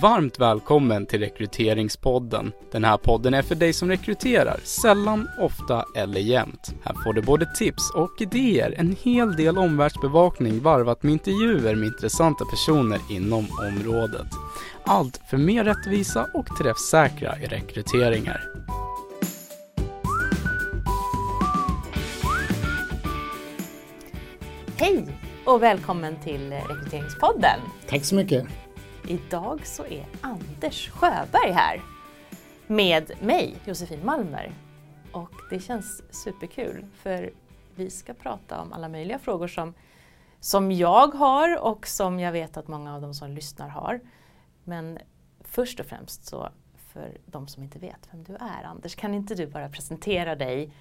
[0.00, 2.52] Varmt välkommen till Rekryteringspodden.
[2.72, 6.74] Den här podden är för dig som rekryterar, sällan, ofta eller jämt.
[6.84, 11.86] Här får du både tips och idéer, en hel del omvärldsbevakning varvat med intervjuer med
[11.86, 14.26] intressanta personer inom området.
[14.84, 18.40] Allt för mer rättvisa och träffsäkra rekryteringar.
[24.76, 25.06] Hej
[25.44, 27.60] och välkommen till Rekryteringspodden.
[27.88, 28.46] Tack så mycket.
[29.08, 31.82] Idag så är Anders Sjöberg här
[32.66, 34.52] med mig, Josefin Malmer.
[35.12, 37.32] Och det känns superkul för
[37.74, 39.74] vi ska prata om alla möjliga frågor som,
[40.40, 44.00] som jag har och som jag vet att många av de som lyssnar har.
[44.64, 44.98] Men
[45.40, 46.48] först och främst så
[46.92, 50.72] för de som inte vet vem du är, Anders, kan inte du bara presentera dig,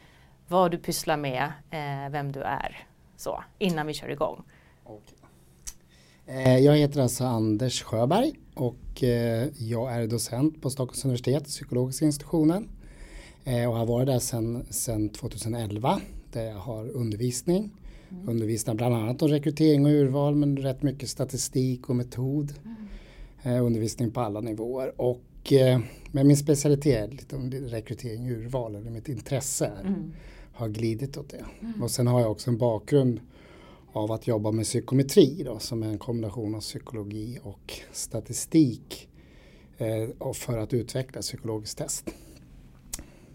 [0.48, 4.44] vad du pysslar med, eh, vem du är, så innan vi kör igång.
[4.84, 5.23] Okay.
[6.26, 12.06] Eh, jag heter alltså Anders Sjöberg och eh, jag är docent på Stockholms universitet, psykologiska
[12.06, 12.70] institutionen
[13.44, 14.20] eh, och har varit där
[14.74, 17.72] sedan 2011 där jag har undervisning.
[18.12, 18.30] Mm.
[18.30, 22.54] Undervisar bland annat om rekrytering och urval men rätt mycket statistik och metod.
[23.44, 23.64] Mm.
[23.64, 25.54] Undervisning på alla nivåer och
[26.12, 30.14] men min specialitet är lite om rekrytering och urval, eller mitt intresse är, mm.
[30.54, 31.46] har glidit åt det.
[31.60, 31.84] Mm.
[31.84, 33.20] Och sen har jag också en bakgrund
[33.94, 39.10] av att jobba med psykometri då, som är en kombination av psykologi och statistik
[39.78, 42.10] eh, för att utveckla psykologiskt test.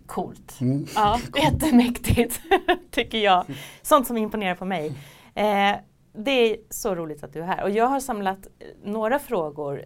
[0.06, 0.60] Coolt.
[0.60, 0.86] Mm.
[0.94, 2.40] Ja, jättemäktigt
[2.90, 3.44] tycker jag.
[3.82, 4.86] Sånt som imponerar på mig.
[5.34, 5.76] Eh,
[6.12, 8.46] det är så roligt att du är här och jag har samlat
[8.84, 9.84] några frågor.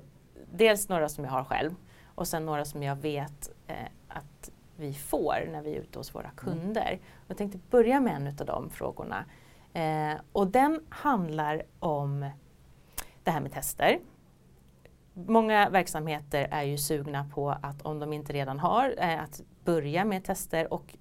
[0.55, 3.77] Dels några som jag har själv och sen några som jag vet eh,
[4.09, 6.89] att vi får när vi är ute hos våra kunder.
[6.89, 7.01] Mm.
[7.27, 9.25] Jag tänkte börja med en av de frågorna.
[9.73, 12.31] Eh, och den handlar om
[13.25, 13.99] det här med tester.
[15.15, 20.05] Många verksamheter är ju sugna på att om de inte redan har, eh, att börja
[20.05, 20.97] med tester och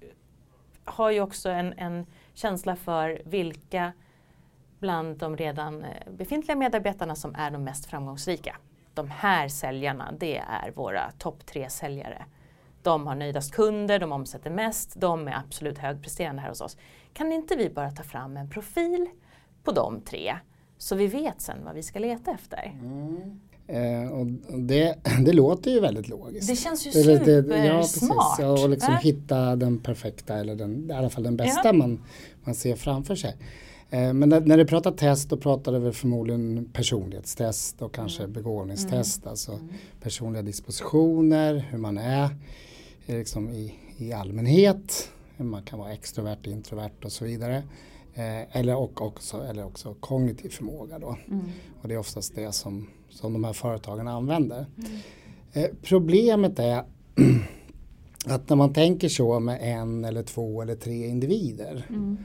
[0.84, 3.92] har ju också en, en känsla för vilka
[4.78, 8.56] bland de redan eh, befintliga medarbetarna som är de mest framgångsrika.
[8.94, 12.24] De här säljarna, det är våra topp tre säljare.
[12.82, 16.76] De har nöjdast kunder, de omsätter mest, de är absolut högpresterande här hos oss.
[17.12, 19.06] Kan inte vi bara ta fram en profil
[19.64, 20.36] på de tre
[20.78, 22.74] så vi vet sen vad vi ska leta efter?
[22.82, 23.40] Mm.
[23.66, 24.26] Eh, och
[24.58, 26.48] det, det låter ju väldigt logiskt.
[26.48, 27.64] Det känns ju supersmart.
[27.64, 28.08] Ja, precis.
[28.38, 29.00] Ja, och liksom äh?
[29.00, 31.72] hitta den perfekta eller den, i alla fall den bästa ja.
[31.72, 32.04] man,
[32.44, 33.36] man ser framför sig.
[33.90, 38.22] Eh, men när, när, du pratar test då pratar du väl förmodligen personlighetstest och kanske
[38.22, 38.32] mm.
[38.32, 39.22] begåvningstest.
[39.22, 39.30] Mm.
[39.30, 39.68] Alltså mm.
[40.00, 42.30] personliga dispositioner, hur man är
[43.06, 45.08] liksom i, i allmänhet
[45.48, 47.62] man kan vara extrovert, introvert och så vidare.
[48.14, 51.16] Eh, eller, och också, eller också kognitiv förmåga då.
[51.28, 51.44] Mm.
[51.82, 54.66] Och det är oftast det som, som de här företagen använder.
[54.78, 54.90] Mm.
[55.52, 56.84] Eh, problemet är
[58.26, 62.18] att när man tänker så med en eller två eller tre individer mm.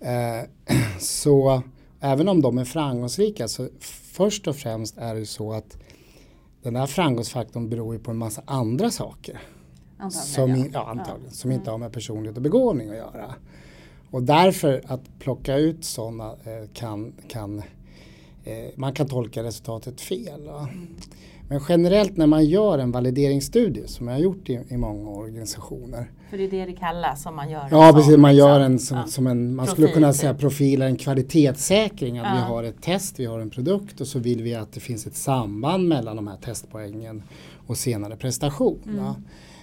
[0.00, 1.62] eh, så
[2.00, 3.68] även om de är framgångsrika så
[4.12, 5.78] först och främst är det så att
[6.62, 9.40] den här framgångsfaktorn beror ju på en massa andra saker.
[10.00, 10.90] Antagligen, som, ja.
[10.90, 11.30] antagligen, ja.
[11.30, 13.34] som inte har med personlighet och begåvning att göra.
[14.10, 17.58] Och därför att plocka ut sådana eh, kan, kan
[18.44, 20.48] eh, man kan tolka resultatet fel.
[20.48, 20.96] Mm.
[21.48, 26.10] Men generellt när man gör en valideringsstudie som jag har gjort i, i många organisationer.
[26.30, 27.68] För det är det det kallas som man gör?
[27.70, 29.06] Ja precis, man gör en som, ja.
[29.06, 30.40] som en, man profil, skulle kunna säga typ.
[30.40, 32.18] profil, en kvalitetssäkring.
[32.18, 32.34] Att ja.
[32.34, 35.06] Vi har ett test, vi har en produkt och så vill vi att det finns
[35.06, 37.22] ett samband mellan de här testpoängen
[37.66, 38.78] och senare prestation.
[38.86, 39.14] Mm.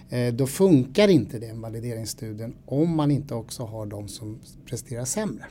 [0.09, 5.45] Eh, då funkar inte den valideringsstudien om man inte också har de som presterar sämre.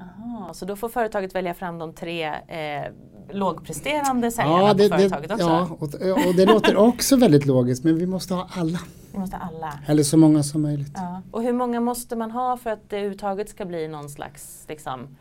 [0.00, 2.92] Aha, så då får företaget välja fram de tre eh,
[3.30, 5.46] lågpresterande säljarna ja, det, på företaget det, också?
[5.46, 8.80] Ja, och, och, det låter också väldigt logiskt men vi måste ha alla.
[9.12, 9.78] Vi måste ha alla.
[9.86, 10.92] Eller så många som möjligt.
[10.94, 11.22] Ja.
[11.30, 15.16] Och hur många måste man ha för att det överhuvudtaget ska bli någon slags liksom,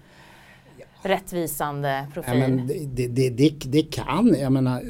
[0.78, 0.86] ja.
[1.02, 2.40] rättvisande profil?
[2.40, 4.82] Ja, men det, det, det, det kan, jag menar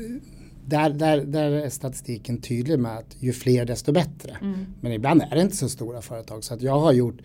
[0.66, 4.38] där, där, där är statistiken tydlig med att ju fler desto bättre.
[4.42, 4.66] Mm.
[4.82, 6.44] Men ibland är det inte så stora företag.
[6.44, 7.22] Så att jag har gjort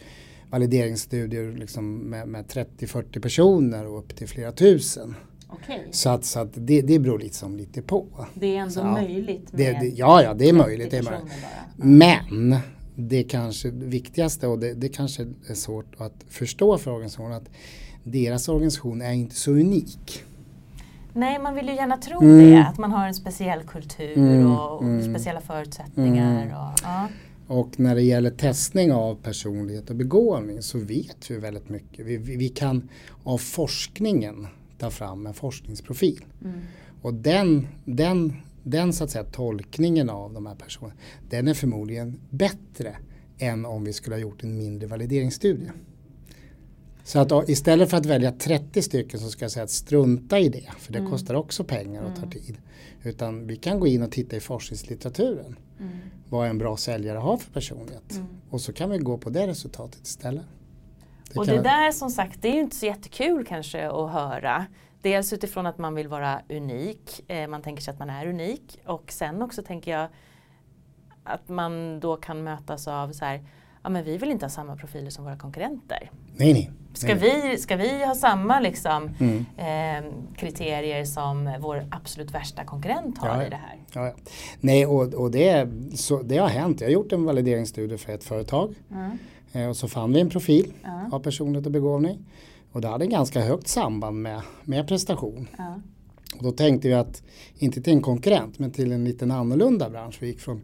[0.51, 5.15] valideringsstudier liksom med, med 30-40 personer och upp till flera tusen.
[5.51, 5.79] Okay.
[5.91, 8.27] Så att, så att det, det beror liksom lite på.
[8.35, 9.49] Det är ändå så, möjligt?
[9.51, 10.91] Det, det, ja, ja, det är möjligt.
[10.91, 11.33] Det är möjligt.
[11.77, 12.57] Men
[12.97, 17.49] det kanske viktigaste och det, det kanske är svårt att förstå för organisationen att
[18.05, 20.25] deras organisation är inte så unik.
[21.19, 22.39] Nej, man vill ju gärna tro mm.
[22.39, 24.53] det, att man har en speciell kultur mm.
[24.53, 25.15] och, mm.
[25.15, 26.43] speciella förutsättningar.
[26.43, 26.57] Mm.
[26.57, 27.09] Och, ja.
[27.47, 32.07] och, när det gäller testning av personlighet och begåvning så vet vi väldigt mycket.
[32.07, 32.89] Vi, vi, vi kan
[33.25, 34.47] av forskningen
[34.79, 36.25] ta fram en forskningsprofil.
[36.45, 36.61] Mm.
[37.03, 40.95] Och den, den, den så att säga tolkningen av de här personerna,
[41.31, 42.97] den är förmodligen bättre
[43.39, 45.71] än om vi skulle ha gjort en mindre valideringsstudie.
[47.09, 50.49] Så att istället för att välja 30 stycken så ska jag säga att strunta i
[50.49, 51.11] det, för det mm.
[51.11, 52.31] kostar också pengar och tar mm.
[52.31, 52.59] tid.
[53.03, 55.59] Utan vi kan gå in och titta i forskningslitteraturen.
[55.81, 55.99] Mm.
[56.29, 58.13] Vad en bra säljare har för personlighet.
[58.13, 58.27] Mm.
[58.51, 60.45] Och så kan vi gå på det resultatet istället.
[61.33, 64.67] Det och det där som sagt, det är ju inte så jättekul kanske att höra.
[65.03, 68.81] Dels utifrån att man vill vara unik, eh, man tänker sig att man är unik.
[68.87, 70.09] Och sen också tänker jag
[71.25, 73.45] att man då kan mötas av så här,
[73.89, 76.11] ja men vi vill inte ha samma profiler som våra konkurrenter.
[76.37, 76.71] Nej, nej.
[76.93, 79.47] Ska, Vi, ska vi ha samma liksom, mm.
[79.57, 83.77] eh, kriterier som vår absolut värsta konkurrent har ja, i det här?
[83.93, 84.15] Ja, ja.
[84.61, 86.81] Nej, och, och det, så, det har hänt.
[86.81, 88.75] Jag har gjort en valideringsstudie för ett företag.
[88.91, 89.19] Mm.
[89.53, 91.13] Eh, och så fann vi en profil mm.
[91.13, 92.19] av personlighet och begåvning.
[92.73, 95.49] Och det hade en ganska högt samband med, med prestation.
[96.37, 97.23] Och då tänkte vi att,
[97.59, 100.19] inte till en konkurrent, men till en liten annorlunda bransch.
[100.21, 100.61] Vi gick från,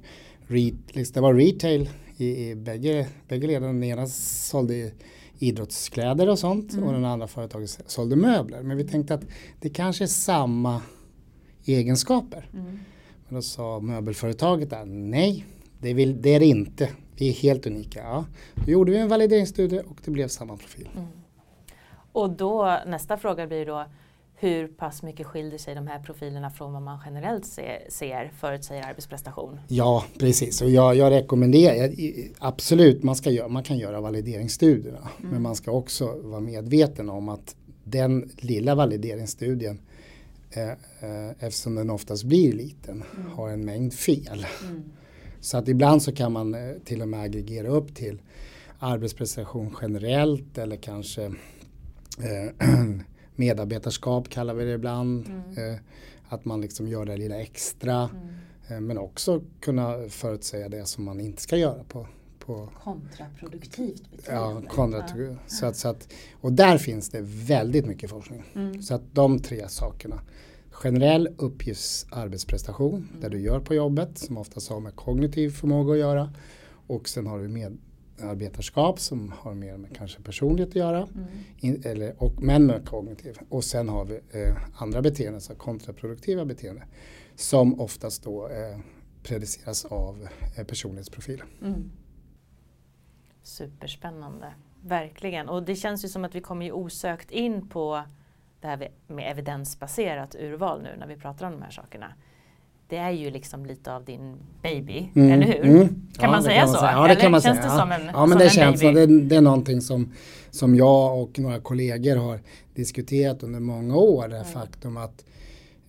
[0.47, 3.81] re, liksom, det var retail i, i bägge, bägge leden.
[3.81, 4.93] Den ena sålde
[5.39, 6.85] idrottskläder och sånt mm.
[6.85, 8.63] och den andra företaget sålde möbler.
[8.63, 9.25] Men vi tänkte att
[9.61, 10.83] det kanske är samma
[11.65, 12.49] egenskaper.
[12.53, 12.79] Mm.
[13.29, 15.47] Men då sa möbelföretaget där, nej
[15.81, 16.91] det, vill, det är det inte.
[17.17, 18.01] Vi är helt unika.
[18.03, 18.25] Ja.
[18.55, 20.89] Då gjorde vi en valideringsstudie och det blev samma profil.
[20.97, 21.07] Mm.
[22.13, 23.85] Och då nästa fråga blir då
[24.45, 28.83] hur pass mycket skiljer sig de här profilerna från vad man generellt ser, ser förutsäger
[28.83, 29.61] arbetsprestation?
[29.69, 30.63] Ja, precis.
[30.63, 31.91] Och jag, jag rekommenderar
[32.39, 35.09] absolut, man, ska göra, man kan göra valideringsstudierna.
[35.19, 35.31] Mm.
[35.31, 39.81] Men man ska också vara medveten om att den lilla valideringsstudien
[40.51, 43.33] eh, eh, eftersom den oftast blir liten mm.
[43.33, 44.47] har en mängd fel.
[44.63, 44.83] Mm.
[45.41, 48.23] Så att ibland så kan man eh, till och med aggregera upp till
[48.79, 52.69] arbetsprestation generellt eller kanske eh,
[53.37, 55.27] medarbetarskap kallar vi det ibland.
[55.27, 55.73] Mm.
[55.73, 55.81] Eh,
[56.29, 57.95] att man liksom gör det lilla extra.
[57.95, 58.35] Mm.
[58.69, 62.07] Eh, men också kunna förutsäga det som man inte ska göra på,
[62.39, 64.63] på kontraproduktivt beteende.
[64.63, 65.39] Ja, kontraproduktivt.
[65.43, 65.49] Ja.
[65.49, 66.09] Så att, så att,
[66.41, 68.43] och där finns det väldigt mycket forskning.
[68.55, 68.83] Mm.
[68.83, 70.21] Så att de tre sakerna.
[70.71, 73.21] Generell uppgiftsarbetsprestation, mm.
[73.21, 76.33] där du gör på jobbet, som oftast har med kognitiv förmåga att göra.
[76.87, 77.79] Och sen har du med,
[78.23, 80.99] arbetarskap som har mer med kanske personlighet att göra.
[80.99, 81.27] Mm.
[81.59, 83.39] In, eller, och, men med kognitiv.
[83.49, 86.85] Och sen har vi eh, andra beteenden, så kontraproduktiva beteenden.
[87.35, 88.79] Som oftast då eh,
[89.23, 91.43] prediceras av eh, personlighetsprofil.
[91.63, 91.91] Mm.
[93.43, 95.49] Superspännande, verkligen.
[95.49, 98.05] Och det känns ju som att vi kommer ju osökt in på
[98.61, 102.15] det här med evidensbaserat urval nu när vi pratar om de här sakerna
[102.89, 105.65] det är ju liksom lite av din baby, mm, eller hur?
[105.65, 105.89] Mm.
[105.89, 106.81] Kan ja, man säga kan man så?
[106.81, 106.93] Säga.
[106.93, 107.73] Ja, det kan man känns säga.
[107.73, 109.07] det som en Ja, men det känns baby?
[109.07, 110.13] Det, det, är någonting som,
[110.51, 112.41] som jag och några kollegor har
[112.75, 114.29] diskuterat under många år.
[114.29, 114.49] Det mm.
[114.49, 115.25] faktum att,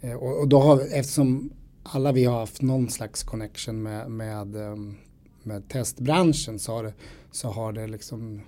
[0.01, 1.49] eh, och, och då har, eftersom
[1.83, 4.95] alla vi har haft någon slags connection med, med, ehm,
[5.43, 6.93] med testbranschen så har det,
[7.31, 8.41] så har det liksom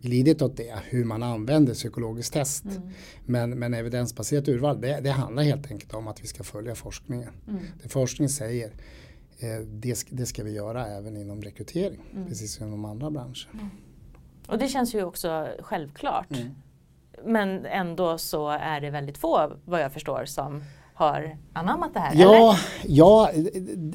[0.00, 2.64] glidit åt det, hur man använder psykologiskt test.
[2.64, 2.82] Mm.
[3.26, 7.32] Men, men evidensbaserat urval, det, det, handlar helt enkelt om att vi ska följa forskningen.
[7.48, 7.62] Mm.
[7.82, 8.70] Det forskningen säger,
[9.38, 12.28] eh, det, det, ska vi göra även inom rekrytering, mm.
[12.28, 13.48] precis som inom andra branscher.
[13.52, 13.68] Mm.
[14.46, 16.30] Och det känns ju också självklart.
[16.30, 16.48] Mm.
[17.24, 20.62] Men ändå så är det väldigt få, vad jag förstår, som
[20.94, 22.14] har anammat det här?
[22.14, 22.58] Ja, eller?
[22.86, 23.30] ja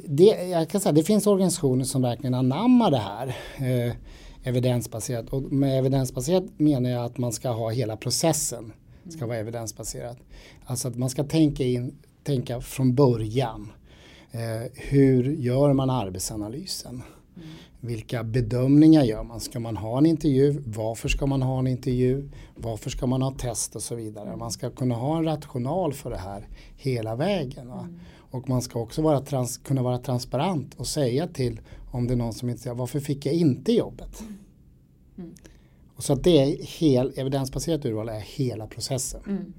[0.08, 3.28] det, jag kan säga, det finns organisationer som verkligen anammar det här.
[3.56, 3.94] Eh,
[4.44, 5.30] evidensbaserat.
[5.30, 8.74] Och med evidensbaserat menar jag att man ska ha hela processen
[9.10, 10.18] ska vara evidensbaserat.
[10.66, 13.72] Alltså att man ska tänka, in, tänka från början.
[14.32, 17.02] Eh, hur gör man arbetsanalysen?
[17.36, 17.50] Mm.
[17.80, 19.40] Vilka bedömningar gör man?
[19.40, 20.64] Ska man ha en intervju?
[20.66, 22.30] Varför ska man ha en intervju?
[22.56, 24.36] Varför ska man ha test och så vidare?
[24.36, 26.48] Man ska kunna ha en rational för det här
[26.78, 27.72] hela vägen.
[27.72, 28.00] Mm.
[28.34, 31.62] Och man ska också vara trans, kunna vara transparent och säga till
[31.92, 34.24] om det är någon som inte säger varför fick jag inte jobbet?
[35.18, 35.34] Mm.
[35.96, 39.22] Och så att det är hel, evidensbaserat urval är hela processen.
[39.28, 39.54] Mm.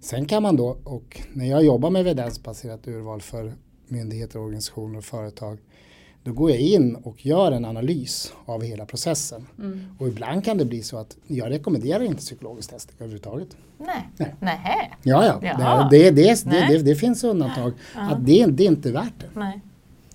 [0.00, 3.54] Sen kan man då, och när jag jobbar med evidensbaserat urval för
[3.86, 5.58] myndigheter, organisationer och företag
[6.22, 9.46] då går jag in och gör en analys av hela processen.
[9.58, 9.80] Mm.
[9.98, 13.48] Och ibland kan det bli så att jag rekommenderar inte psykologiskt test överhuvudtaget.
[13.78, 14.08] Nej.
[14.16, 14.34] Nej.
[14.40, 14.90] Nähä.
[15.02, 15.88] Ja, ja.
[15.90, 17.72] Det, det, det, det, finns undantag.
[17.94, 18.00] Ja.
[18.00, 19.40] Att det, det är inte värt det.
[19.40, 19.60] Nej.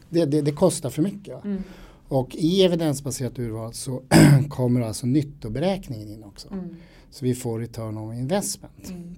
[0.09, 1.43] Det, det, kostar för mycket.
[1.43, 1.63] Mm.
[2.07, 4.01] Och i evidensbaserat urval så
[4.49, 6.47] kommer alltså nyttoberäkningen in också.
[6.51, 6.75] Mm.
[7.11, 8.89] Så vi får return on investment.
[8.89, 9.15] Mm.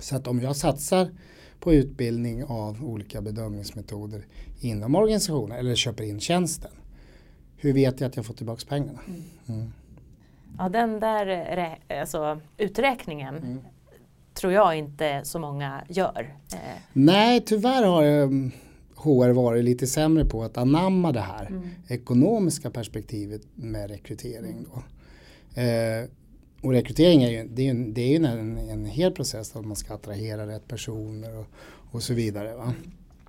[0.00, 1.10] Så att om jag satsar
[1.60, 4.26] på utbildning av olika bedömningsmetoder
[4.60, 6.70] inom organisationen eller köper in tjänsten.
[7.56, 9.00] Hur vet jag att jag får tillbaka pengarna?
[9.06, 9.22] Mm.
[9.48, 9.72] mm.
[10.58, 13.58] Ja, den där alltså, uträkningen mm.
[14.34, 16.34] tror jag inte så många gör.
[16.92, 18.50] Nej, tyvärr har jag
[18.96, 21.68] HR varit lite sämre på att anamma det här mm.
[21.88, 24.64] ekonomiska perspektivet med rekrytering.
[24.64, 24.82] Då.
[25.60, 26.04] Eh,
[26.62, 29.64] och rekrytering är ju, det är ju, det är ju en, en hel process att
[29.64, 31.46] man ska attrahera rätt personer och,
[31.90, 32.56] och så vidare.
[32.56, 32.74] Va?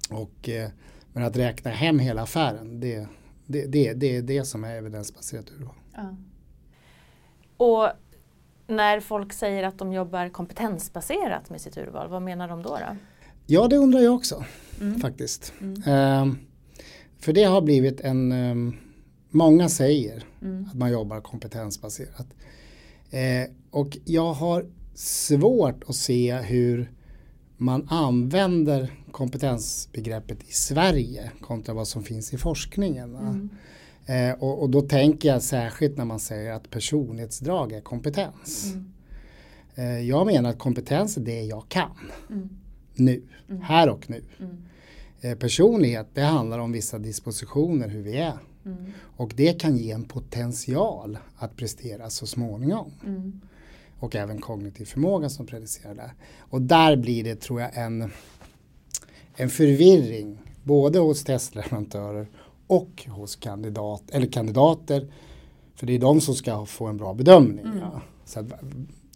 [0.09, 0.69] Och, eh,
[1.13, 3.07] men att räkna hem hela affären det,
[3.45, 5.75] det, det, det är det som är evidensbaserat urval.
[5.93, 6.15] Ja.
[7.57, 7.89] Och
[8.67, 12.69] när folk säger att de jobbar kompetensbaserat med sitt urval, vad menar de då?
[12.69, 12.95] då?
[13.45, 14.45] Ja, det undrar jag också
[14.81, 14.99] mm.
[14.99, 15.53] faktiskt.
[15.61, 15.75] Mm.
[15.75, 16.35] Uh,
[17.19, 18.77] för det har blivit en, um,
[19.29, 20.67] många säger mm.
[20.69, 22.27] att man jobbar kompetensbaserat.
[23.13, 26.91] Uh, och jag har svårt att se hur
[27.57, 33.15] man använder kompetensbegreppet i Sverige kontra vad som finns i forskningen.
[33.15, 33.49] Mm.
[34.05, 38.73] Eh, och, och, då tänker jag särskilt när man säger att personlighetsdrag är kompetens.
[38.73, 38.93] Mm.
[39.75, 41.97] Eh, jag menar att kompetens är det jag kan.
[42.29, 42.49] Mm.
[42.95, 43.61] Nu, mm.
[43.61, 44.23] här och nu.
[44.39, 44.57] Mm.
[45.21, 48.37] Eh, personlighet det handlar om vissa dispositioner hur vi är.
[48.65, 48.91] Mm.
[49.17, 52.91] Och det kan ge en potential att prestera så småningom.
[53.05, 53.41] Mm.
[53.99, 56.11] Och även kognitiv förmåga som predicerar det.
[56.39, 58.11] Och där blir det tror jag en,
[59.35, 62.27] en förvirring både hos testleverantörer
[62.67, 65.13] och hos kandidat, eller kandidater.
[65.75, 67.65] För det är de som ska få en bra bedömning.
[67.65, 67.77] Mm.
[67.77, 68.01] Ja.
[68.25, 68.47] Så, att,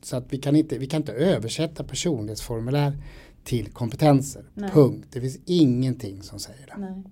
[0.01, 2.97] så att vi, kan inte, vi kan inte översätta personlighetsformulär
[3.43, 4.45] till kompetenser.
[4.53, 4.71] Nej.
[4.71, 5.07] Punkt.
[5.11, 7.03] Det finns ingenting som säger det.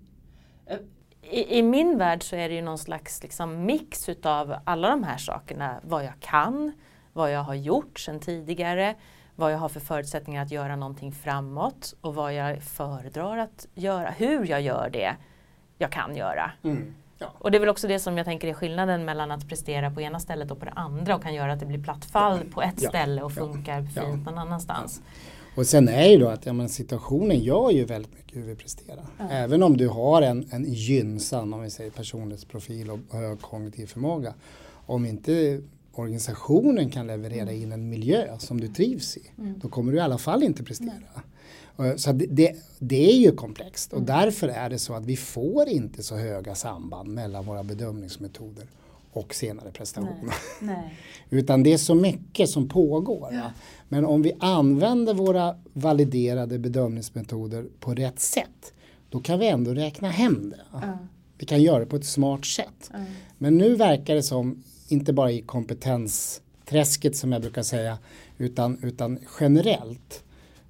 [1.29, 5.03] I, I, min värld så är det ju någon slags liksom mix utav alla de
[5.03, 5.79] här sakerna.
[5.83, 6.71] Vad jag kan,
[7.13, 8.95] vad jag har gjort sedan tidigare,
[9.35, 14.09] vad jag har för förutsättningar att göra någonting framåt och vad jag föredrar att göra,
[14.09, 15.15] hur jag gör det
[15.77, 16.51] jag kan göra.
[16.63, 16.95] Mm.
[17.17, 17.27] Ja.
[17.37, 20.01] Och det är väl också det som jag tänker är skillnaden mellan att prestera på
[20.01, 22.53] ena stället och på det andra och kan göra att det blir platt fall ja.
[22.53, 22.89] på ett ja.
[22.89, 25.01] ställe och funkar fint någon annanstans.
[25.55, 28.55] Och sen är ju då att ja, men situationen gör ju väldigt mycket hur vi
[28.55, 29.05] presterar.
[29.29, 34.33] Även om du har en, en gynnsam om vi säger personlighetsprofil och hög kognitiv förmåga.
[34.85, 35.61] Om inte
[35.93, 37.61] organisationen kan leverera mm.
[37.63, 39.59] in en miljö som du trivs i, mm.
[39.61, 40.91] då kommer du i alla fall inte prestera.
[41.75, 41.99] Nej.
[41.99, 44.07] Så det, det, det, är ju komplext och mm.
[44.07, 48.65] därför är det så att vi får inte så höga samband mellan våra bedömningsmetoder
[49.13, 50.17] och senare prestationer.
[50.21, 50.75] Nej.
[50.75, 50.99] Nej.
[51.29, 53.29] Utan det är så mycket som pågår.
[53.31, 53.51] Ja.
[53.89, 58.73] Men om vi använder våra validerade bedömningsmetoder på rätt sätt
[59.13, 60.61] då kan vi ändå räkna hem det.
[60.71, 60.97] Ja.
[61.37, 62.89] Vi kan göra det på ett smart sätt.
[62.93, 62.99] Ja.
[63.37, 67.97] Men nu verkar det som inte bara i kompetensträsket som jag brukar säga,
[68.37, 70.23] utan, utan generellt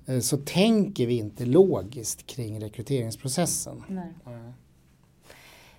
[0.06, 3.84] eh, så tänker vi inte logiskt kring rekryteringsprocessen.
[3.88, 4.14] Nej.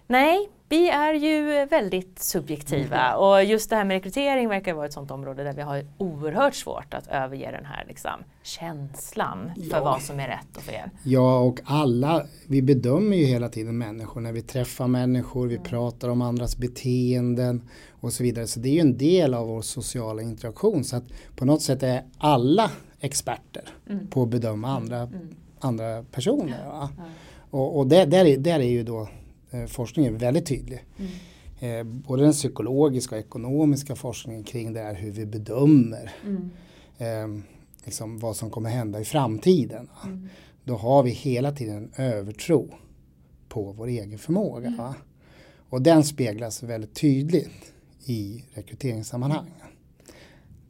[0.06, 3.20] Nej, vi är ju väldigt subjektiva mm.
[3.20, 6.54] och just det här med rekrytering verkar vara ett sådant område där vi har oerhört
[6.54, 8.10] svårt att överge den här liksom,
[8.42, 9.84] känslan för ja.
[9.84, 10.90] vad som är rätt och fel.
[11.02, 15.68] Ja, och alla, vi bedömer ju hela tiden människor när vi träffar människor, vi mm.
[15.68, 18.46] pratar om andras beteenden och så vidare.
[18.46, 21.04] Så det är ju en del av vår sociala interaktion så att
[21.36, 22.70] på något sätt är alla
[23.00, 24.06] experter mm.
[24.06, 25.36] på att bedöma andra, mm.
[25.60, 26.88] andra personer.
[27.50, 29.08] Och, och där, där, är, där är ju då
[29.54, 30.84] eh, forskningen väldigt tydlig.
[30.98, 31.10] Mm.
[31.60, 36.50] Eh, både den psykologiska och ekonomiska forskningen kring det här hur vi bedömer mm.
[36.98, 37.44] eh,
[37.84, 39.88] liksom vad som kommer hända i framtiden.
[40.04, 40.28] Mm.
[40.64, 42.68] Då har vi hela tiden en övertro
[43.48, 44.66] på vår egen förmåga.
[44.66, 44.92] Mm.
[45.68, 47.72] Och den speglas väldigt tydligt
[48.04, 49.50] i rekryteringssammanhang.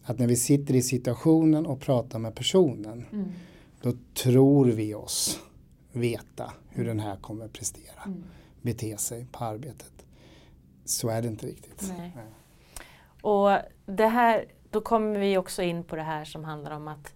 [0.02, 3.32] Att när vi sitter i situationen och pratar med personen mm.
[3.82, 5.40] då tror vi oss
[5.92, 8.24] veta hur den här kommer prestera, mm.
[8.64, 10.06] Bete sig på arbetet.
[10.84, 11.92] Så är det inte riktigt.
[11.98, 12.12] Nej.
[12.16, 12.24] Nej.
[13.20, 17.14] Och det här, då kommer vi också in på det här som handlar om att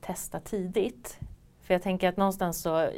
[0.00, 1.18] testa tidigt.
[1.60, 2.90] För jag tänker att någonstans så,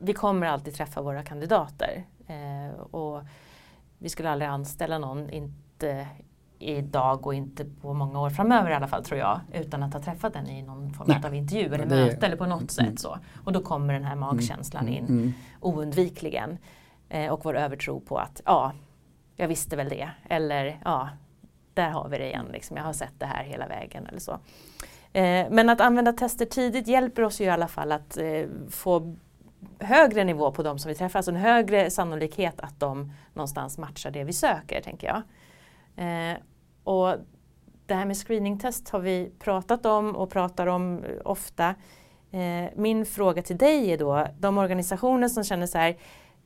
[0.00, 2.04] vi kommer alltid träffa våra kandidater.
[2.26, 3.22] Eh, och
[3.98, 6.08] vi skulle aldrig anställa någon, inte
[6.58, 10.02] idag och inte på många år framöver i alla fall tror jag, utan att ha
[10.02, 11.20] träffat den i någon form Nej.
[11.24, 11.96] av intervju eller det...
[11.96, 12.90] möte eller på något mm.
[12.90, 13.00] sätt.
[13.00, 13.18] så.
[13.44, 14.94] Och då kommer den här magkänslan mm.
[14.94, 15.32] in mm.
[15.60, 16.58] oundvikligen.
[17.12, 18.72] Eh, och vår övertro på att ja,
[19.36, 20.10] jag visste väl det.
[20.28, 21.08] Eller ja,
[21.74, 22.76] där har vi det igen, liksom.
[22.76, 24.32] jag har sett det här hela vägen eller så.
[25.12, 29.16] Eh, men att använda tester tidigt hjälper oss ju i alla fall att eh, få
[29.78, 34.10] högre nivå på de som vi träffar, alltså en högre sannolikhet att de någonstans matchar
[34.10, 35.22] det vi söker, tänker jag.
[36.06, 36.36] Eh,
[36.84, 37.16] och
[37.86, 41.74] det här med screeningtest har vi pratat om och pratar om eh, ofta.
[42.30, 45.96] Eh, min fråga till dig är då, de organisationer som känner så här,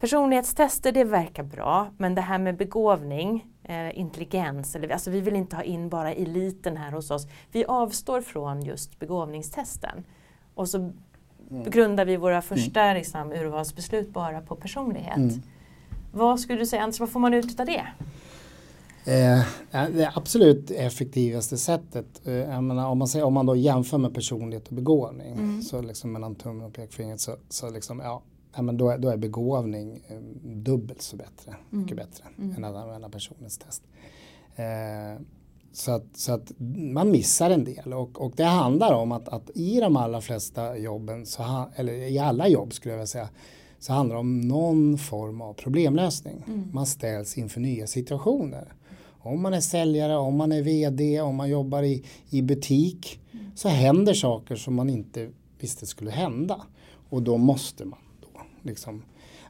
[0.01, 5.37] personlighetstester det verkar bra, men det här med begåvning, eh, intelligens, eller, alltså vi vill
[5.37, 7.27] inte ha in bara eliten här hos oss.
[7.53, 10.05] Vi avstår från just begåvningstesten.
[10.55, 11.71] Och så mm.
[11.71, 12.97] grundar vi våra första mm.
[12.97, 15.17] liksom, urvalsbeslut bara på personlighet.
[15.17, 15.43] Mm.
[16.13, 17.87] Vad skulle du säga, Anders, vad får man ut av det?
[19.07, 24.15] Eh, det absolut effektivaste sättet, eh, menar, om, man säger, om man då jämför med
[24.15, 25.63] personlighet och begåvning, mm.
[25.63, 28.23] så liksom mellan tummen och pekfingret så, så liksom, ja,
[28.57, 31.83] ja, men då, är, då är begåvning eh, dubbelt så bättre, mm.
[31.83, 32.57] mycket bättre mm.
[32.57, 33.83] än att använda personlighetstest.
[34.57, 35.23] Eh,
[35.73, 39.51] så att, så att man missar en del och, och det handlar om att, att
[39.55, 43.29] i de allra flesta jobben, så ha, eller i alla jobb skulle jag vilja säga,
[43.79, 46.45] så handlar det om någon form av problemlösning.
[46.47, 46.71] Mm.
[46.73, 48.73] Man ställs inför nya situationer.
[49.19, 53.47] Om man är säljare, om man är VD, om man jobbar i, i butik mm.
[53.57, 56.63] så händer saker som man inte visste skulle hända.
[57.09, 57.99] Och då måste man
[58.67, 59.03] liksom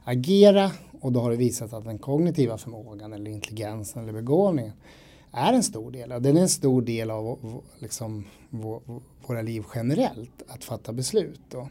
[0.03, 0.71] agera
[1.01, 4.73] och då har det visat att den kognitiva förmågan eller intelligensen eller begåvningen
[5.31, 6.09] är en stor del.
[6.09, 8.25] Den är en stor del av liksom,
[9.27, 11.39] våra liv generellt, att fatta beslut.
[11.49, 11.69] Då.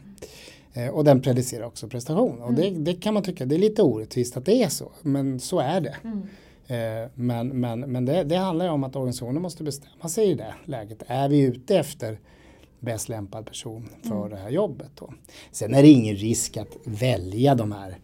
[0.73, 2.41] Eh, och den predicerar också prestation.
[2.41, 2.83] Och det, mm.
[2.83, 5.81] det, kan man tycka, det är lite orättvist att det är så, men så är
[5.81, 5.95] det.
[6.03, 6.21] Mm.
[6.67, 10.53] Eh, men men, men det, det handlar om att organisationen måste bestämma sig i det
[10.65, 11.03] läget.
[11.07, 12.19] Är vi ute efter
[12.79, 14.29] bäst lämpad person för mm.
[14.29, 14.91] det här jobbet?
[14.95, 15.13] Då?
[15.51, 17.97] Sen är det ingen risk att välja de här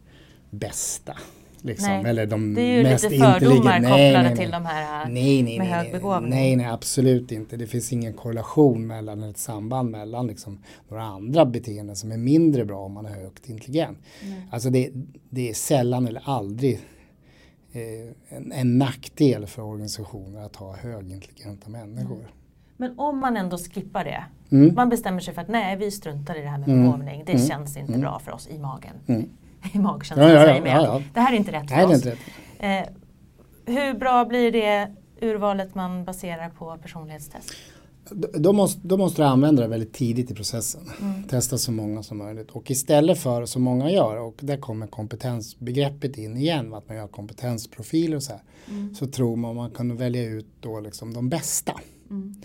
[0.49, 1.17] bästa.
[1.65, 4.65] Liksom, nej, eller de det är ju mest lite fördomar kopplade nej, nej, till de
[4.65, 6.29] här nej, nej, med hög begåvning.
[6.29, 7.57] Nej, nej, absolut inte.
[7.57, 12.65] Det finns ingen korrelation mellan ett samband mellan liksom, några andra beteenden som är mindre
[12.65, 13.97] bra om man är högt intelligent.
[14.23, 14.47] Nej.
[14.51, 14.89] Alltså det,
[15.29, 16.79] det är sällan eller aldrig
[17.71, 22.31] eh, en, en nackdel för organisationer att ha högintelligenta människor.
[22.77, 24.23] Men om man ändå skippar det.
[24.51, 24.75] Mm.
[24.75, 26.83] Man bestämmer sig för att nej, vi struntar i det här med mm.
[26.83, 27.23] begåvning.
[27.25, 27.47] Det mm.
[27.47, 28.01] känns inte mm.
[28.01, 28.95] bra för oss i magen.
[29.73, 32.05] I magkänslan ja, ja, säger ja, ja, Det här är inte rätt för oss.
[32.05, 32.19] Rätt.
[32.59, 32.83] Eh,
[33.65, 34.87] hur bra blir det
[35.21, 37.53] urvalet man baserar på personlighetstest?
[38.33, 40.81] Då måste, då måste du använda det väldigt tidigt i processen.
[41.01, 41.23] Mm.
[41.23, 42.51] Testa så många som möjligt.
[42.51, 47.07] Och istället för som många gör, och där kommer kompetensbegreppet in igen, att man gör
[47.07, 48.41] kompetensprofiler och så här.
[48.69, 48.95] Mm.
[48.95, 51.73] Så tror man man kan välja ut då liksom de bästa.
[52.09, 52.35] Mm.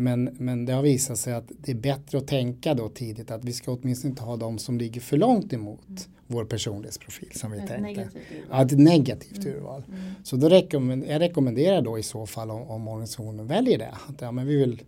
[0.00, 3.44] Men, men det har visat sig att det är bättre att tänka då tidigt att
[3.44, 6.02] vi ska åtminstone inte ha de som ligger för långt emot mm.
[6.26, 7.82] vår personlighetsprofil som vi ett tänkte.
[7.82, 9.56] Negativt ja, ett negativt mm.
[9.56, 9.82] urval.
[9.88, 10.00] Mm.
[10.24, 13.94] Så då rekommend, jag rekommenderar då i så fall om, om organisationen väljer det.
[14.08, 14.82] Att ja, men vi vill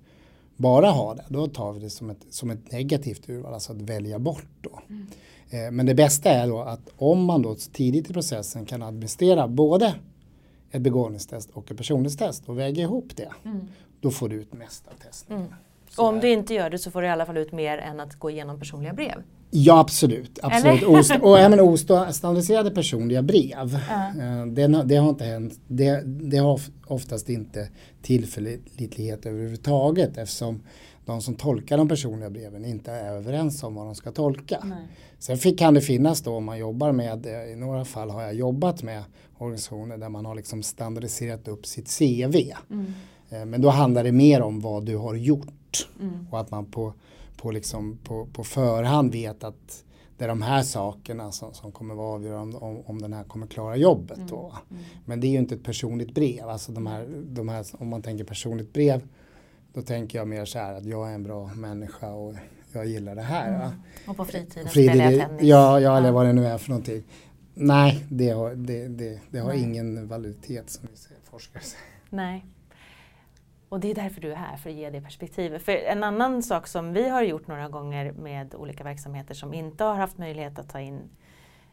[0.57, 1.25] bara ha det.
[1.29, 4.81] Då tar vi det som ett, som ett negativt urval, alltså att välja bort då.
[4.89, 5.07] Mm.
[5.51, 9.49] Eh, men det bästa är då att om man då tidigt i processen kan administrera
[9.49, 9.95] både
[10.71, 13.29] ett begåvningstest och ett personlighetstest och väga ihop det.
[13.45, 13.67] Mm
[14.03, 15.47] då får du ut mest av testningen.
[15.47, 15.59] Mm.
[15.97, 18.15] Om du inte gör det så får du i alla fall ut mer än att
[18.15, 19.23] gå igenom personliga brev.
[19.51, 20.39] Ja absolut.
[20.43, 20.83] absolut.
[20.83, 23.75] Ost och även ostandardiserade personliga brev.
[23.75, 24.47] Uh.
[24.47, 25.61] Det, det, har inte hänt.
[25.67, 27.69] Det, det, har oftast inte
[28.03, 30.63] tillförlitlighet överhuvudtaget eftersom
[31.05, 34.59] de som tolkar de personliga breven inte är överens om vad de ska tolka.
[34.65, 34.89] Nej.
[35.19, 38.23] Sen fick, kan det finnas då om man jobbar med, eh, i några fall har
[38.23, 39.05] jag jobbat med
[39.39, 42.37] organisationer där man har liksom standardiserat upp sitt CV.
[42.71, 42.95] Mm.
[43.33, 46.27] Eh, men då handlar det mer om vad du har gjort mm.
[46.31, 46.93] och att man på,
[47.37, 49.85] på, liksom, på, på förhand vet att
[50.19, 53.47] det är de här sakerna som, som kommer vara avgörande om, om den här kommer
[53.47, 54.17] klara jobbet.
[54.17, 54.29] Mm.
[54.29, 54.53] Då.
[54.71, 54.83] Mm.
[55.05, 56.49] Men det är ju inte ett personligt brev.
[56.49, 59.09] Alltså de här, de här, om man tänker personligt brev
[59.73, 62.35] då tänker jag mer så här att jag är en bra människa och
[62.73, 63.55] jag gillar det här.
[63.55, 63.71] Mm.
[64.07, 65.43] Och på fritiden Fritid, spelar jag tennis.
[65.43, 67.03] Ja, ja, eller vad det nu är för någonting.
[67.55, 71.85] Nej, det har, det, det, det har ingen validitet som vi ser, forskare säger.
[72.11, 72.45] Nej.
[73.73, 75.63] Och det är därför du är här, för att ge det perspektivet.
[75.63, 79.85] För en annan sak som vi har gjort några gånger med olika verksamheter som inte
[79.85, 81.11] har haft möjlighet att ta in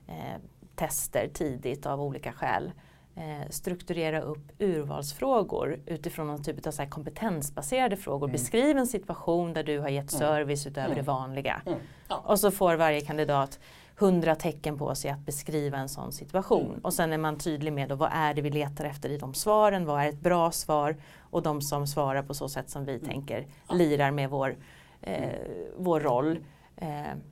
[0.07, 0.41] eh,
[0.75, 2.71] tester tidigt av olika skäl.
[3.15, 8.27] Eh, strukturera upp urvalsfrågor utifrån någon typ av så kompetensbaserade frågor.
[8.27, 8.31] Mm.
[8.31, 10.19] Beskriv en situation där du har gett mm.
[10.19, 10.97] service utöver mm.
[10.97, 11.61] det vanliga.
[11.65, 11.79] Mm.
[12.07, 12.17] Ja.
[12.17, 13.59] Och så får varje kandidat
[13.99, 16.65] hundra tecken på sig att beskriva en sån situation.
[16.65, 16.79] Mm.
[16.79, 19.33] Och sen är man tydlig med då, vad är det vi letar efter i de
[19.33, 22.95] svaren, vad är ett bra svar och de som svarar på så sätt som vi
[22.95, 23.05] mm.
[23.05, 24.57] tänker lirar med vår,
[25.01, 25.29] eh,
[25.77, 26.39] vår roll
[26.77, 26.87] eh,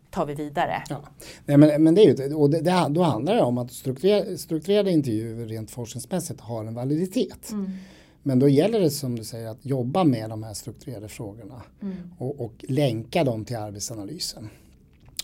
[0.10, 0.84] tar vi vidare.
[0.89, 1.03] Ja.
[1.45, 4.38] Nej, men, men det är ju, och det, det, då handlar det om att strukturerade,
[4.38, 7.51] strukturerade intervjuer rent forskningsmässigt har en validitet.
[7.51, 7.71] Mm.
[8.23, 11.95] Men då gäller det som du säger att jobba med de här strukturerade frågorna mm.
[12.17, 14.49] och, och länka dem till arbetsanalysen.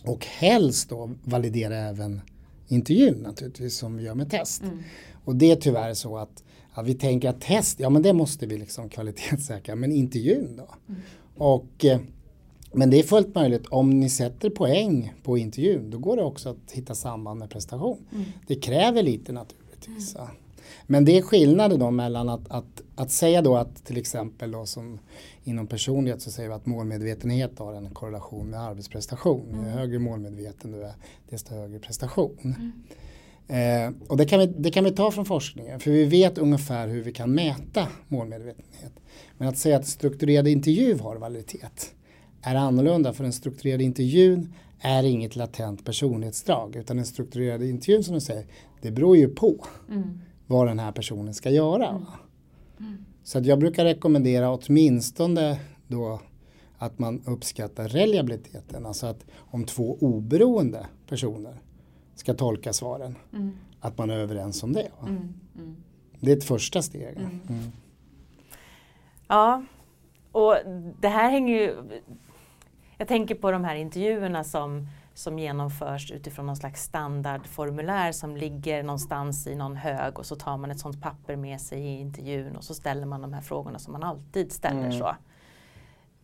[0.03, 2.21] Och helst då validera även
[2.67, 4.61] intervjun naturligtvis som vi gör med test.
[4.61, 4.79] Mm.
[5.25, 8.45] Och det är tyvärr så att, att vi tänker att test, ja men det måste
[8.45, 10.75] vi liksom kvalitetssäkra, men intervjun då?
[10.89, 11.01] Mm.
[11.37, 11.99] Och, eh,
[12.73, 16.49] men det är fullt möjligt om ni sätter poäng på intervjun, då går det också
[16.49, 18.05] att hitta samband med prestation.
[18.11, 18.25] Mm.
[18.47, 20.15] Det kräver lite naturligtvis.
[20.15, 20.27] Mm.
[20.87, 24.65] Men det är skillnaden då mellan att, att, att säga då att till exempel då
[24.65, 24.99] som
[25.43, 29.49] inom personlighet så säger vi att målmedvetenhet har en korrelation med arbetsprestation.
[29.53, 29.65] Mm.
[29.65, 30.93] Ju högre målmedveten du är
[31.29, 32.37] desto högre prestation.
[32.43, 32.71] Mm.
[33.47, 36.87] Eh, och det kan, vi, det kan vi ta från forskningen för vi vet ungefär
[36.87, 38.93] hur vi kan mäta målmedvetenhet.
[39.37, 41.93] Men att säga att strukturerad intervju har validitet
[42.41, 48.13] är annorlunda för den strukturerade intervjun är inget latent personlighetsdrag utan den strukturerade intervjun som
[48.13, 48.45] du säger
[48.81, 50.19] det beror ju på mm.
[50.47, 51.87] Vad den här personen ska göra.
[51.87, 52.03] Mm.
[52.79, 53.05] Mm.
[53.23, 56.19] Så att jag brukar rekommendera åtminstone då
[56.77, 58.85] att man uppskattar reliabiliteten.
[58.85, 61.55] Alltså att om två oberoende personer
[62.15, 63.15] ska tolka svaren.
[63.33, 63.51] Mm.
[63.79, 64.91] Att man är överens om det.
[65.01, 65.33] Mm.
[65.55, 65.75] Mm.
[66.19, 67.17] Det är ett första steg.
[67.17, 67.39] Mm.
[67.49, 67.71] Mm.
[69.27, 69.63] Ja,
[70.31, 70.55] och
[70.99, 71.75] det här hänger ju...
[72.97, 78.83] Jag tänker på de här intervjuerna som, som genomförs utifrån någon slags standardformulär som ligger
[78.83, 82.55] någonstans i någon hög och så tar man ett sånt papper med sig i intervjun
[82.55, 84.79] och så ställer man de här frågorna som man alltid ställer.
[84.79, 84.91] Mm.
[84.91, 85.15] så.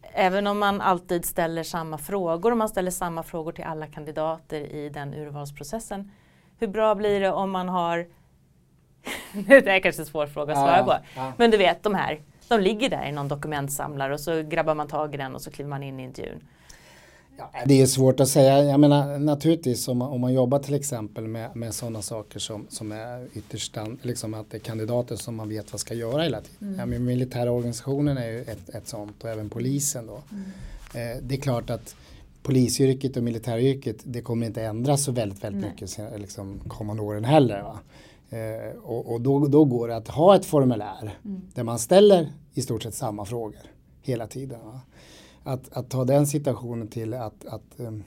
[0.02, 4.62] Även om man alltid ställer samma frågor och man ställer samma frågor till alla kandidater
[4.62, 6.12] i den urvalsprocessen.
[6.58, 8.08] Hur bra blir det om man har
[9.34, 10.94] det är kanske en svår fråga att svara ja, på.
[11.16, 11.34] Ja.
[11.38, 14.88] Men du vet de här, de ligger där i någon dokumentsamlare och så grabbar man
[14.88, 16.48] tag i den och så kliver man in i intervjun.
[17.40, 18.64] Ja, det är svårt att säga.
[18.64, 22.66] Jag menar naturligtvis om man, om man jobbar till exempel med, med sådana saker som,
[22.70, 26.42] som är ytterst liksom att det är kandidater som man vet vad ska göra hela
[26.42, 26.68] tiden.
[26.68, 26.80] Mm.
[26.80, 30.22] Ja, men militära organisationen är ju ett, ett sånt och även polisen då.
[30.32, 30.46] Mm.
[30.94, 31.96] Eh, det är klart att
[32.44, 35.72] polisyrket och militäryrket det kommer inte ändras så väldigt, väldigt Nej.
[35.72, 37.62] mycket liksom, kommande åren heller.
[37.62, 37.80] Va?
[38.30, 41.42] Eh, och, och då, då går det att ha ett formulär mm.
[41.54, 43.62] där man ställer i stort sett samma frågor
[44.02, 44.60] hela tiden.
[44.66, 44.82] Va?
[45.50, 48.04] Att, att ta den situationen till att, att um,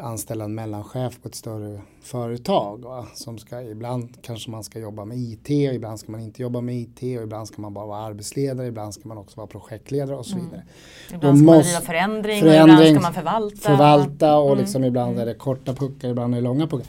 [0.00, 2.84] anställa en mellanchef på ett större företag.
[2.84, 3.06] Va?
[3.14, 6.76] Som ska, ibland kanske man ska jobba med IT, ibland ska man inte jobba med
[6.76, 10.26] IT och ibland ska man bara vara arbetsledare, ibland ska man också vara projektledare och
[10.26, 10.44] så mm.
[10.44, 10.62] vidare.
[11.08, 11.16] Mm.
[11.16, 13.56] Ibland ska man driva förändring, förändring, och ibland ska man förvalta.
[13.56, 14.58] Förvalta och mm.
[14.58, 15.22] liksom ibland mm.
[15.22, 16.86] är det korta puckar, ibland är det långa puckar.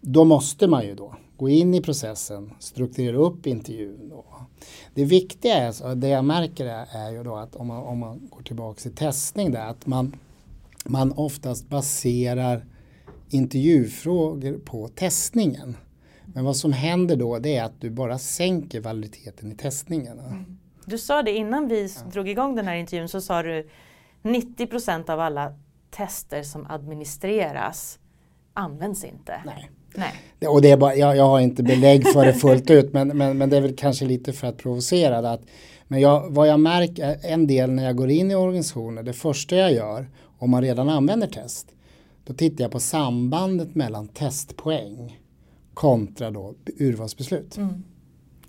[0.00, 4.08] Då måste man ju då gå in i processen, strukturera upp intervjun.
[4.08, 4.24] Då.
[4.96, 8.28] Det viktiga är, det jag märker är, är ju då att om man, om man
[8.28, 10.16] går tillbaka till testning där, att man,
[10.84, 12.64] man oftast baserar
[13.28, 15.76] intervjufrågor på testningen.
[16.24, 20.18] Men vad som händer då det är att du bara sänker validiteten i testningen.
[20.18, 20.58] Mm.
[20.84, 22.10] Du sa det innan vi ja.
[22.12, 23.68] drog igång den här intervjun så sa du
[24.22, 25.54] 90% av alla
[25.90, 27.98] tester som administreras
[28.54, 29.42] används inte.
[29.44, 29.70] Nej.
[29.96, 30.48] Nej.
[30.48, 33.38] Och det är bara, jag, jag har inte belägg för det fullt ut men, men,
[33.38, 35.30] men det är väl kanske lite för att provocera.
[35.30, 35.42] Att,
[35.88, 39.56] men jag, vad jag märker en del när jag går in i organisationer, det första
[39.56, 40.06] jag gör
[40.38, 41.68] om man redan använder test,
[42.24, 45.20] då tittar jag på sambandet mellan testpoäng
[45.74, 47.56] kontra då urvalsbeslut.
[47.56, 47.82] Mm.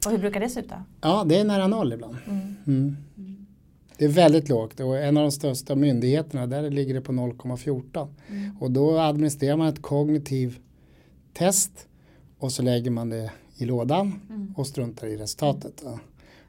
[0.05, 0.75] Och hur brukar det se ut då?
[1.01, 2.15] Ja, det är nära noll ibland.
[2.27, 2.55] Mm.
[2.67, 2.97] Mm.
[3.97, 8.07] Det är väldigt lågt och en av de största myndigheterna där ligger det på 0,14.
[8.29, 8.57] Mm.
[8.59, 10.59] Och då administrerar man ett kognitiv
[11.37, 11.87] test
[12.39, 14.53] och så lägger man det i lådan mm.
[14.57, 15.83] och struntar i resultatet.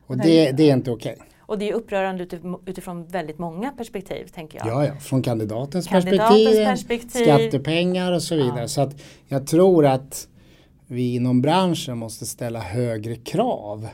[0.06, 1.12] Och det, det är inte okej.
[1.12, 1.26] Okay.
[1.38, 2.26] Och det är upprörande
[2.66, 4.68] utifrån väldigt många perspektiv tänker jag.
[4.68, 4.94] Ja, ja.
[5.00, 8.60] från kandidatens, kandidatens perspektiv, perspektiv, skattepengar och så vidare.
[8.60, 8.68] Ja.
[8.68, 10.28] Så att jag tror att
[10.86, 13.88] vi inom branschen måste ställa högre krav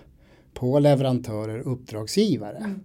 [0.54, 2.56] på leverantörer och uppdragsgivare.
[2.56, 2.80] Mm.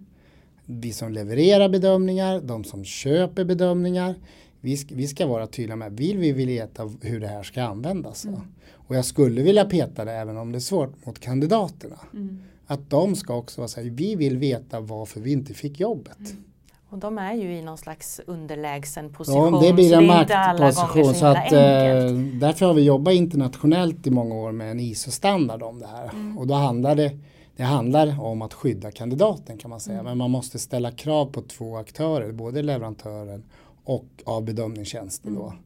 [0.66, 4.14] Vi som levererar bedömningar, de som köper bedömningar
[4.60, 8.24] vi ska, vi ska vara tydliga med, vill vi veta hur det här ska användas?
[8.24, 8.40] Mm.
[8.72, 11.98] Och jag skulle vilja peta det, även om det är svårt, mot kandidaterna.
[12.12, 12.38] Mm.
[12.66, 16.18] Att de ska också vara så här, vi vill veta varför vi inte fick jobbet.
[16.18, 16.44] Mm.
[16.90, 19.54] Och de är ju i någon slags underlägsen position.
[19.54, 21.14] Ja, det blir en maktposition.
[21.14, 25.78] Så, att, eh, därför har vi jobbat internationellt i många år med en ISO-standard om
[25.78, 26.10] det här.
[26.12, 26.38] Mm.
[26.38, 27.18] Och då handlar det,
[27.56, 29.98] det handlar om att skydda kandidaten kan man säga.
[29.98, 30.04] Mm.
[30.04, 33.42] Men man måste ställa krav på två aktörer, både leverantören
[33.84, 35.46] och av bedömningstjänsten då.
[35.46, 35.58] Mm.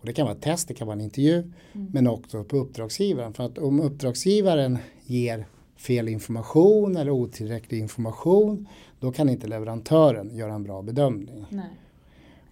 [0.00, 1.88] Och det kan vara ett test, det kan vara en intervju, mm.
[1.92, 3.32] men också på uppdragsgivaren.
[3.32, 8.68] För att om uppdragsgivaren ger fel information eller otillräcklig information,
[9.00, 11.46] då kan inte leverantören göra en bra bedömning.
[11.48, 11.70] Nej.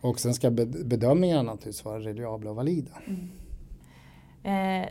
[0.01, 2.93] Och sen ska bedömningarna naturligtvis vara reliabla och valida.
[3.07, 3.31] Mm.
[4.83, 4.89] Eh,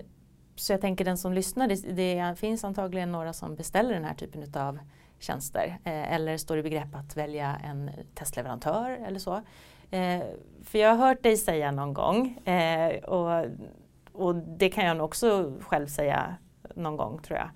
[0.56, 4.14] så jag tänker den som lyssnar, det, det, finns antagligen några som beställer den här
[4.14, 4.80] typen av
[5.20, 9.42] tjänster eh, eller står i begrepp att välja en testleverantör eller så.
[9.91, 10.24] Eh,
[10.63, 13.45] för jag har hört dig säga någon gång eh, och,
[14.12, 16.36] och det kan jag nog också själv säga
[16.76, 17.50] någon gång tror jag.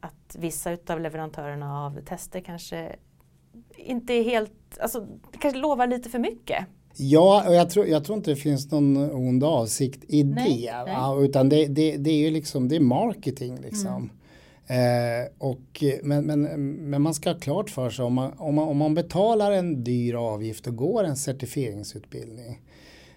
[0.00, 2.96] Att vissa utav leverantörerna av tester kanske
[3.76, 5.06] inte är helt, alltså
[5.40, 6.66] kanske lovar lite för mycket.
[6.98, 10.92] Ja, och jag tror, jag tror inte det finns någon ond avsikt i nej, det.
[10.92, 11.24] Nej.
[11.24, 13.96] Utan det, det, det, är ju liksom, det är marketing liksom.
[13.96, 14.10] Mm.
[14.66, 16.42] Eh, och, men, men,
[16.90, 19.84] men man ska ha klart för sig om man, om, man, om man betalar en
[19.84, 22.60] dyr avgift och går en certifieringsutbildning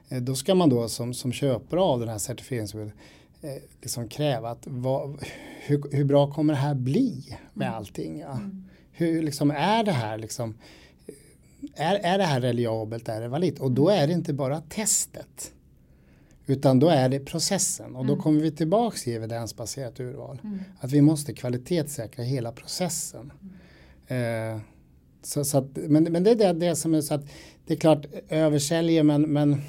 [0.09, 3.03] eh, då ska man då som, som köpare av den här certifieringsutbildningen
[3.41, 5.23] eh, liksom kräva att vad,
[5.65, 7.77] hur, hur, bra kommer det här bli med mm.
[7.77, 8.19] allting?
[8.19, 8.31] Ja?
[8.31, 8.63] Mm.
[8.91, 10.55] Hur liksom är det här liksom
[11.75, 13.59] är, är det här reliabelt, är det valid?
[13.59, 14.03] Och då mm.
[14.03, 15.51] är det inte bara testet.
[16.49, 18.23] Utan då är det processen och då mm.
[18.23, 20.41] kommer vi tillbaks till evidensbaserat urval.
[20.43, 20.59] Mm.
[20.79, 23.31] Att vi måste kvalitetssäkra hela processen.
[24.07, 24.55] Mm.
[24.55, 24.61] Eh,
[25.21, 27.25] så, så att, men, men det är det, det, som är så att
[27.65, 29.61] det är klart översäljer men, men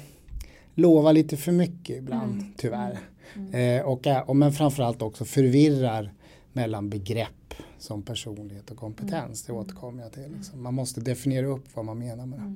[0.75, 2.53] lovar lite för mycket ibland mm.
[2.57, 2.99] tyvärr.
[3.35, 3.79] Mm.
[3.79, 6.13] Eh, och, och men framförallt också förvirrar
[6.53, 9.43] mellan begrepp som personlighet och kompetens.
[9.43, 10.31] Det återkommer jag till.
[10.37, 10.63] Liksom.
[10.63, 12.53] Man måste definiera upp vad man menar med det.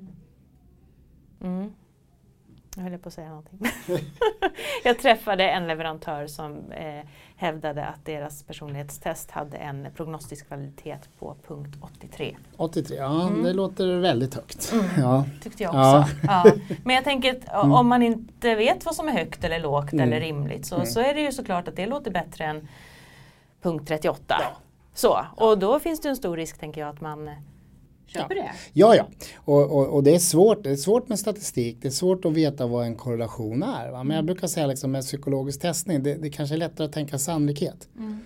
[2.76, 3.60] Jag höll på att säga någonting.
[4.84, 11.36] jag träffade en leverantör som eh, hävdade att deras personlighetstest hade en prognostisk kvalitet på
[11.48, 12.38] punkt 83.
[12.58, 13.44] 83, ja mm.
[13.44, 14.72] det låter väldigt högt.
[14.74, 14.86] Mm.
[14.98, 15.26] Ja.
[15.42, 16.14] Tyckte jag också.
[16.28, 16.44] Ja.
[16.46, 16.52] ja.
[16.84, 17.72] Men jag tänker att mm.
[17.72, 20.08] om man inte vet vad som är högt eller lågt mm.
[20.08, 20.88] eller rimligt så, mm.
[20.88, 22.68] så är det ju såklart att det låter bättre än
[23.62, 24.20] punkt 38.
[24.28, 24.58] Ja.
[24.94, 27.30] Så, och då finns det en stor risk tänker jag att man
[28.06, 28.44] Köper ja.
[28.44, 28.52] det?
[28.74, 29.10] Ja, ja.
[29.36, 31.78] Och, och, och, det, är svårt, det är svårt med statistik.
[31.82, 33.92] Det är svårt att veta vad en korrelation är.
[33.92, 34.04] Va?
[34.04, 34.26] Men jag mm.
[34.26, 37.88] brukar säga liksom med psykologisk testning, det, det kanske är lättare att tänka sannolikhet.
[37.98, 38.20] Mm.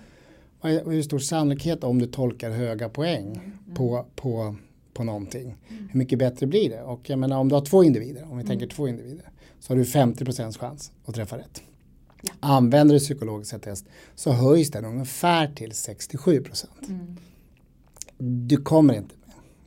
[0.62, 3.76] Hur stor sannolikhet om du tolkar höga poäng mm.
[3.76, 4.56] på, på,
[4.94, 5.58] på någonting.
[5.70, 5.90] Mm.
[5.92, 6.82] Hur mycket bättre blir det?
[6.82, 8.76] Och jag menar om du har två individer, om vi tänker mm.
[8.76, 11.62] två individer, så har du 50 chans att träffa rätt.
[12.22, 12.34] Ja.
[12.40, 16.44] Använder du psykologiska test så höjs den ungefär till 67
[16.88, 17.18] Mm.
[18.18, 19.16] Du kommer inte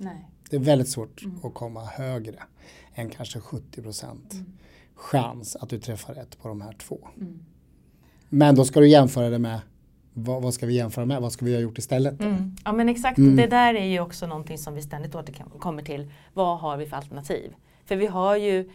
[0.02, 0.28] Nej.
[0.50, 1.40] Det är väldigt svårt mm.
[1.42, 2.42] att komma högre
[2.94, 4.46] än kanske 70 procent mm.
[4.94, 7.08] chans att du träffar rätt på de här två.
[7.16, 7.44] Mm.
[8.28, 9.60] Men då ska du jämföra det med
[10.12, 11.22] vad, vad, ska vi jämföra med?
[11.22, 12.20] Vad ska vi ha gjort istället?
[12.20, 12.56] Mm.
[12.64, 13.36] Ja men exakt, mm.
[13.36, 16.12] det där är ju också någonting som vi ständigt återkommer till.
[16.32, 17.54] Vad har vi för alternativ?
[17.84, 18.70] För vi har ju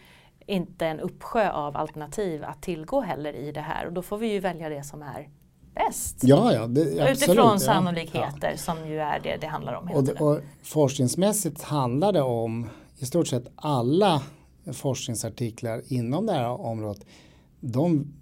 [0.46, 4.32] inte en uppsjö av alternativ att tillgå heller i det här och då får vi
[4.32, 5.28] ju välja det som är
[5.86, 6.16] bäst.
[6.22, 8.56] Ja, ja, det, absolut, Utifrån sannolikheter ja.
[8.56, 9.90] som ju är det det handlar om.
[9.90, 14.22] Och, det, och forskningsmässigt handlar det om i stort sett alla
[14.72, 17.06] forskningsartiklar inom det här området.
[17.60, 18.14] De,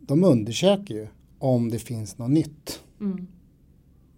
[0.00, 2.82] de undersöker ju om det finns något nytt.
[3.00, 3.26] Mm.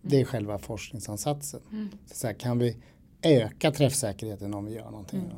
[0.02, 1.60] Det är själva forskningsansatsen.
[1.72, 1.88] Mm.
[2.06, 2.76] Så här, kan vi
[3.22, 5.20] öka träffsäkerheten om vi gör någonting?
[5.20, 5.36] Mm.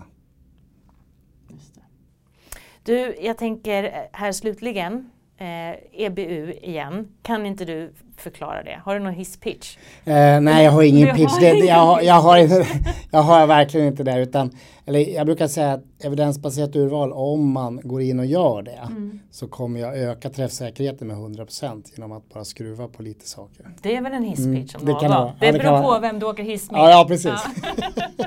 [2.85, 5.11] Du, jag tänker här slutligen
[5.43, 7.09] eh, EBU igen.
[7.23, 8.81] Kan inte du förklara det?
[8.85, 9.77] Har du någon hisspitch?
[10.05, 11.39] Eh, nej, jag har ingen pitch.
[11.41, 12.39] Det, jag, har, jag, har,
[13.11, 14.21] jag har verkligen inte det.
[14.21, 14.51] Utan,
[14.87, 19.21] eller jag brukar säga att evidensbaserat urval, om man går in och gör det mm.
[19.31, 23.67] så kommer jag öka träffsäkerheten med 100% genom att bara skruva på lite saker.
[23.83, 26.27] Det är väl en hisspitch mm, om det kan Det, det beror på vem du
[26.27, 26.81] åker hiss med.
[26.81, 27.33] Ja, ja precis.
[27.63, 28.27] Ja.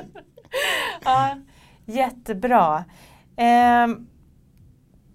[1.04, 1.36] ja,
[1.84, 2.84] jättebra.
[3.36, 3.96] Eh,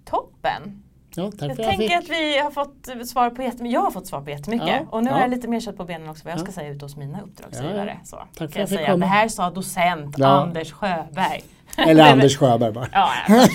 [0.05, 0.83] toppen.
[1.15, 3.73] Ja, jag tänker jag att vi har fått svar på jättemycket.
[3.73, 4.67] Jag har fått svar på jättemycket.
[4.67, 5.13] Ja, och nu ja.
[5.13, 7.21] har jag lite mer kött på benen också vad jag ska säga ute hos mina
[7.21, 7.99] uppdragsgivare.
[8.03, 8.97] Så Tack för att jag säga.
[8.97, 11.43] Det här sa docent Anders Sjöberg.
[11.77, 12.87] Eller Anders Sjöberg bara.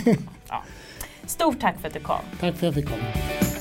[0.49, 0.63] ja,
[1.27, 2.17] Stort tack för att du kom.
[2.31, 3.56] Tack för att jag fick komma.